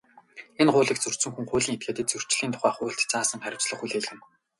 [0.61, 4.23] Энэ хуулийг зөрчсөн хүн, хуулийн этгээдэд Зөрчлийн тухай хуульд заасан хариуцлага хүлээлгэнэ.